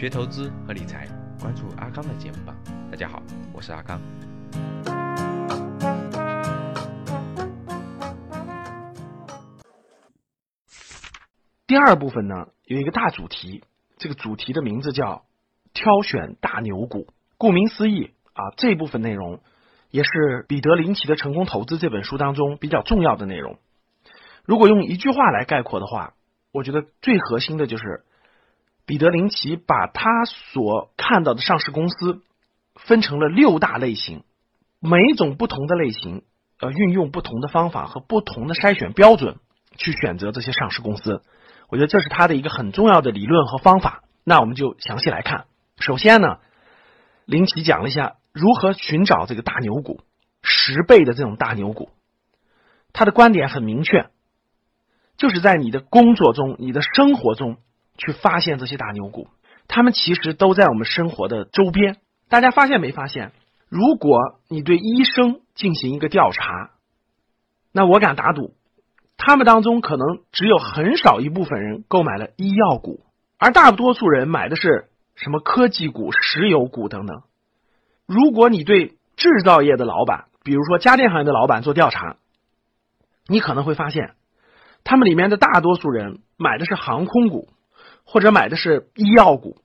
[0.00, 1.06] 学投资和理财，
[1.38, 2.56] 关注阿刚的节目吧。
[2.90, 3.22] 大家好，
[3.52, 4.00] 我是阿刚。
[11.66, 13.62] 第二部分呢，有一个大主题，
[13.98, 15.26] 这个主题的名字叫
[15.74, 17.08] “挑选大牛股”。
[17.36, 19.42] 顾名思义啊，这部分内容
[19.90, 23.58] 也是彼得林奇的《成功投资》这本书当中比较重要的内容。
[24.46, 26.14] 如果用一句话来概括的话，
[26.52, 28.06] 我觉得最核心的就是
[28.90, 32.22] 彼得林奇把他所看到的上市公司
[32.74, 34.24] 分成了六大类型，
[34.80, 36.24] 每一种不同的类型，
[36.58, 39.36] 呃，运用不同的方法和不同的筛选标准
[39.76, 41.22] 去选择这些上市公司。
[41.68, 44.02] 我觉得这是他的一个很重要的理论和方法。
[44.24, 45.44] 那我们就详细来看。
[45.78, 46.38] 首先呢，
[47.26, 50.00] 林奇讲了一下如何寻找这个大牛股，
[50.42, 51.90] 十倍的这种大牛股。
[52.92, 54.10] 他的观点很明确，
[55.16, 57.58] 就是在你的工作中、你的生活中
[58.00, 59.28] 去发现这些大牛股。
[59.68, 61.98] 他们其实都在我们生活的周边。
[62.28, 63.32] 大家发现没发现？
[63.68, 66.70] 如果你对医生进行一个调查，
[67.72, 68.54] 那我敢打赌。
[69.16, 73.04] 他们当中可能只有很少一部分人购买了医药股，
[73.38, 77.22] 而大多数人买的是什么科技股、石油股等等。
[78.06, 82.16] 如果你对制造业的老板，比如说家电行业的老板做调查，
[83.26, 84.14] 你可能会发现，
[84.82, 87.50] 他们里面的大多数人买的是航空股，
[88.04, 89.58] 或者买的是医药股，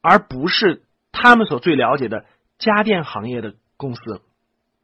[0.00, 0.82] 而不是
[1.12, 2.24] 他们所最了解的
[2.58, 4.20] 家电行业的公司。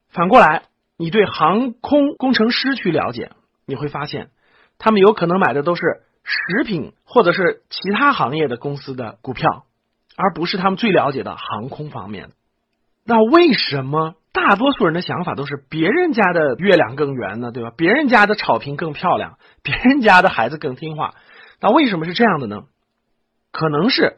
[0.09, 0.63] 反过来，
[0.97, 3.31] 你对航空工程师去了解。
[3.65, 4.29] 你会发现，
[4.77, 9.65] 他们有可能买的都是食品或者是其他行业的公司的股票，
[10.15, 12.29] 而不是他们最了解的航空方面。
[13.03, 17.51] 那为什么大多数人的想法都是别人家的月亮更圆呢？
[17.51, 17.71] 对吧？
[17.75, 21.15] 别人家的草坪更漂亮，别人家的孩子更听话。
[21.59, 22.63] 那为什么是这样的呢？
[23.51, 24.17] 可能是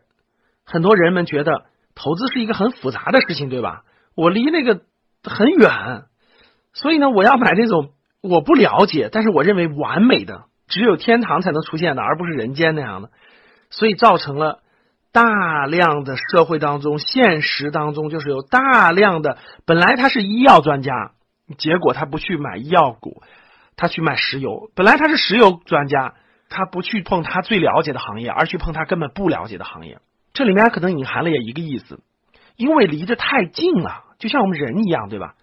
[0.63, 3.83] 很多人们觉得投资是一个很复杂的事情，对吧？
[4.15, 4.81] 我离那个
[5.23, 6.05] 很远，
[6.73, 7.91] 所以呢，我要买那种。
[8.19, 13.11] 我不了解，但是我认为完美的只有天堂才能出现的，而不是人间那样的，
[13.69, 14.63] 所以造成了
[15.11, 21.11] 大量的社会当中、现实当中，就是有大量的本来他是医药专家，
[21.57, 23.21] 结果他不去买医药股，
[23.77, 26.15] 他去买石油；本来他是石油专家，
[26.49, 29.99] 他不去碰他最了解的行业，而去碰他根本不了解的行业。
[30.33, 31.99] 这里面可能隐含了也一个意思，
[32.55, 35.35] 因为离得太近了，就像我们人一样，对吧？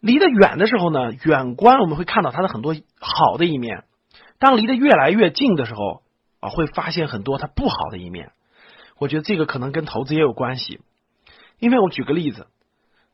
[0.00, 3.80] 离得远的时候呢，远观我们会看到他的很多好的一面；
[4.38, 6.02] 当离得越来越近的时候
[6.40, 8.30] 啊，会发现很多他不好的一面。
[8.98, 10.80] 我觉得这个可能跟投资也有关系，
[11.58, 12.46] 因为我举个例子，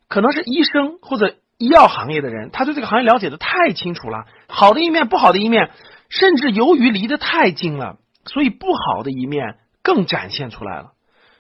[0.08, 5.70] 可能是医生或者医药行业的人，他对这个行业了解的太清楚了，好的一面、不好的一面，
[6.16, 10.92] 甚至由于离得太近了，所以不好的一面更展现出来了。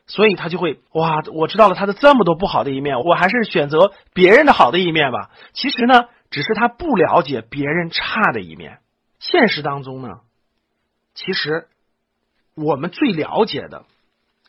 [0.08, 5.30] 所以他就会哇，我知道了他的这么多不好的一面，我还是选择别人的好的一面吧。
[5.52, 8.80] 其实呢，只是他不了解别人差的一面。
[9.20, 10.08] 现实当中呢，
[11.14, 11.68] 其实
[12.56, 13.84] 我们最了解的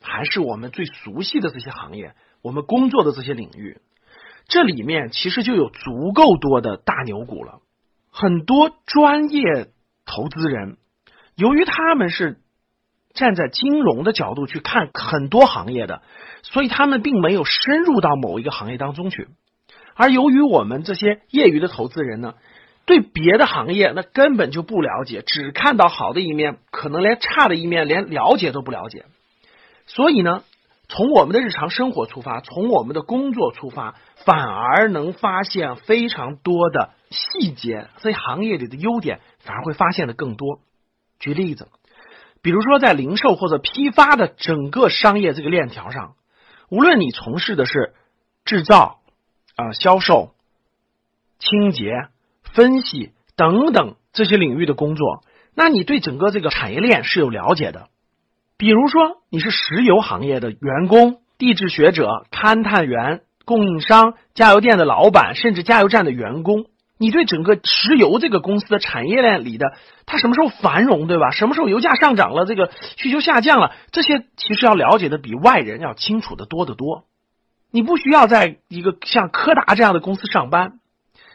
[0.02, 3.80] 还是我们最熟悉的这些行业，我们工作的这些领域。
[4.48, 7.60] 这里面其实就有足够多的大牛股了。
[8.12, 9.70] 很多专业
[10.06, 10.78] 投资人，
[11.36, 12.38] 由于他们是。
[13.18, 16.02] 站在金融的角度去看很多行业的，
[16.42, 19.30] 所以他们并没有深入到某一个行业当中去。
[19.96, 22.34] 而由于我们这些业余的投资人呢，
[22.86, 29.06] 对别的行业那根本就不了解，只看到好的一面，可能连差的一面连了解都不了解。
[29.86, 30.44] 所以呢，
[30.90, 33.96] 从我们的日常生活出发，从我们的工作出发，
[34.26, 40.60] 反而能发现非常多的细节，所以行业里的优点反而会发现的更多。
[41.20, 41.70] 举例子。
[42.42, 46.14] 比如说，在零售或者批发的整个商业这个链条上，
[46.70, 47.96] 无论你从事的是
[48.44, 49.00] 制造、
[49.56, 50.36] 啊销售、
[51.40, 51.90] 清洁、
[52.44, 55.24] 分析等等这些领域的工作，
[55.56, 57.90] 那你对整个这个产业链是有了解的。
[58.58, 66.68] 比如说，你是石油行业的员工、地质学者、勘探员、供应商、加油店的老板，甚至加油站的员工。
[66.98, 69.74] 你对整个石油这个公司的产业链里的，
[70.06, 71.32] 它什么时候繁荣，对吧？
[71.32, 77.04] 什么时候油价上涨了，这个需求下降了，这些其实要了解的比外人要清楚的多得多。
[77.70, 80.80] 你不需要在一个像柯达这样的公司上班，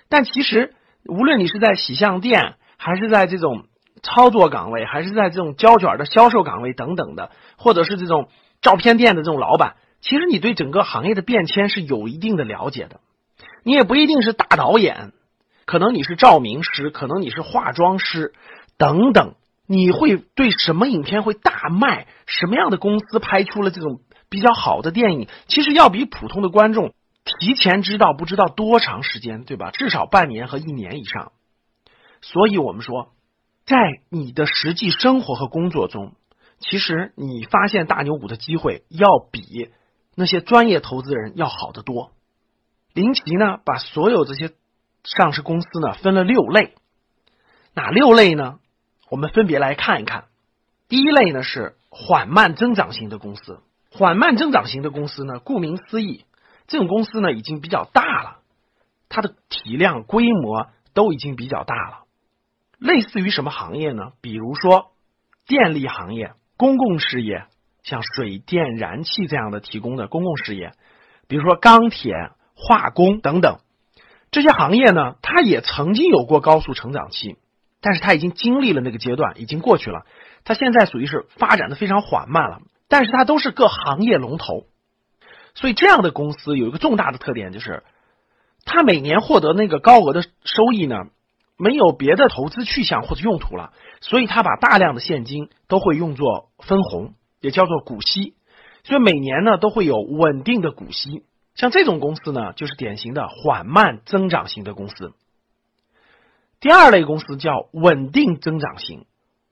[0.08, 0.74] 但其实
[1.04, 3.64] 无论你是在洗相店，还是在这种
[4.02, 8.28] 操作岗位，还是在这种胶卷的销售岗位等等的，或者是这种
[8.62, 13.00] 照片店的这种老板，其实你对整个行业的变迁是有一定的了解的。
[13.62, 15.12] 你也不一定是大导演。
[15.70, 18.32] 可能你是照明师，可能你是化妆师，
[18.76, 19.37] 等等，
[19.69, 26.93] 你会对什么影片会大卖，什么样的公司拍出了这种比较好的电影，其实要比普通的观众
[27.25, 29.70] 提前知道不知道多长时间，对吧？
[29.70, 31.31] 至少半年和一年以上。
[32.20, 33.12] 所以我们说，
[33.64, 33.78] 在
[34.08, 36.14] 你的实际生活和工作中，
[36.58, 39.70] 其实你发现大牛股的机会要比
[40.17, 42.11] 那些专业投资人要好得多。
[42.93, 44.50] 林奇呢，把所有这些
[45.05, 46.75] 上市公司呢分了六类，
[47.75, 48.58] 哪六类呢？
[49.08, 50.25] 我们分别来看一看。
[50.88, 53.61] 第一类呢是缓慢增长型的公司，
[53.91, 56.25] 缓慢增长型的公司呢，顾名思义，
[56.67, 58.38] 这种公司呢已经比较大了，
[59.08, 62.05] 它的体量规模都已经比较大了。
[62.79, 64.12] 类似于什么行业呢？
[64.20, 64.93] 比如说
[65.46, 67.46] 电力行业、公共事业，
[67.82, 70.73] 像水电燃气这样的提供的公共事业，
[71.29, 72.14] 比如说钢铁、
[72.55, 73.58] 化工等等
[74.31, 77.37] 这些行业呢，它也曾经有过高速成长期，
[77.81, 80.06] 但是它已经经历了那个阶段，已经过去了。
[80.44, 84.65] 它现在属于是发展的非常缓慢了，但是它都是各行业龙头，
[85.55, 87.82] 所以这样的公司有一个重大的特点，就是
[88.65, 90.97] 它每年获得那个高额的收益呢。
[91.62, 98.32] 没有别的投资去向或者用途了，所以它把大量的现金都会用作分红，也叫做股息，
[98.82, 101.23] 所以每年呢都会有稳定的股息。
[101.60, 105.12] 像这种公司呢，就是典型的缓慢增长型的公司。
[106.58, 109.04] 第二类公司叫稳定增长型，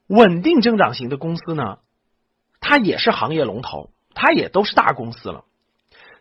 [0.06, 1.81] 稳定增长型的公司呢，
[2.60, 5.44] 它也是行业龙头，它也都是大公司了，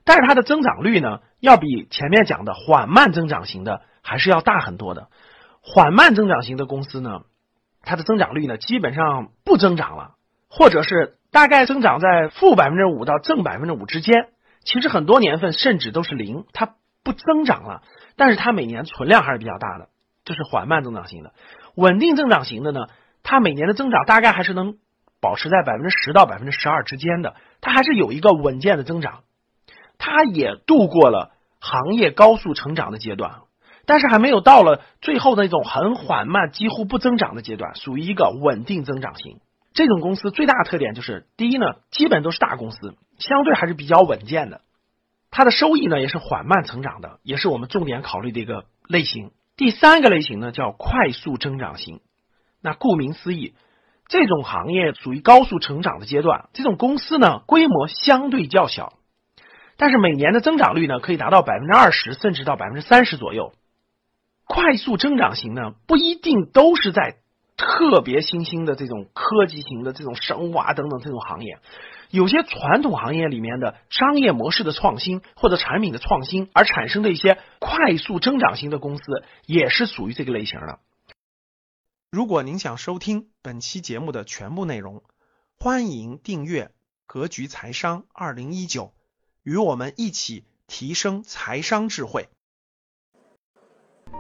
[0.03, 5.07] 但是它的增长率呢，要比前面讲的缓慢增长型的还是要大很多的。
[5.61, 7.21] 缓慢增长型的公司呢，
[7.81, 10.15] 它的增长率呢基本上不增长了，
[10.49, 14.27] 或者是大概增长在负百分之五到正百分之五之间。
[14.67, 17.83] 其实很多年份甚至都是零，它不增长了，
[18.17, 19.87] 但是它每年存量还是比较大的，
[20.25, 21.31] 这是缓慢增长型的。
[21.73, 22.87] 稳定增长型的呢，
[23.23, 24.75] 它每年的增长大概还是能
[25.21, 29.23] 保持在百分之十到百分之十二之间的，它还是有一个稳健的增长，
[29.97, 31.31] 它也度过了
[31.61, 33.35] 行业高速成长的阶段。
[33.85, 39.39] 但是还没有到了最后那种很缓慢、几乎不增长的阶段，属于一个稳定增长型。
[39.77, 44.62] 这种公司最大的特点就是，第一呢，基本都是大公司，相对还是比较稳健的。
[45.29, 49.29] 它的收益呢也是缓慢成长的，也是我们重点考虑的一个类型。
[49.56, 52.01] 第三个类型呢叫快速增长型。
[52.59, 53.53] 那顾名思义，
[54.07, 58.94] 这种行业属于高速成长的阶段，这种公司呢规模相对较小，
[59.77, 63.53] 但是每年的增长率呢可以达到百分之二十，甚至到百分之三十左右。
[64.47, 67.18] 快速增长型呢，不一定都是在
[67.57, 71.59] 特别新兴的这种科技型的这种生物啊等等这种行业，
[72.12, 80.80] 有些传统行业里面的商业模式的创新或者产品的创新而产生的一些快速增长型的公司，也是属于这个类型的。
[82.12, 85.01] 如果您想收听本期节目的全部内容，
[85.59, 86.65] 欢迎订阅
[87.07, 88.83] 《格局财商二零一九》，
[89.44, 92.30] 与我们一起提升财商智慧。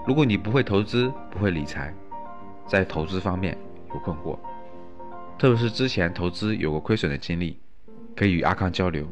[0.05, 1.93] 如果你不会投资，不会理财，
[2.67, 3.57] 在投资方面
[3.93, 4.37] 有困惑，
[5.39, 7.57] 特别是之前投资有过亏损的经历，
[8.15, 9.07] 可以与阿康交流。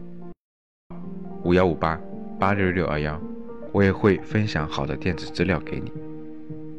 [1.43, 1.99] 五幺五八
[2.39, 3.19] 八六六二幺，
[3.71, 5.91] 我也会分享好的电子资料给你。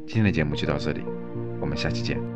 [0.07, 1.03] 今天的节目就到这里，
[1.61, 2.36] 我们下期见。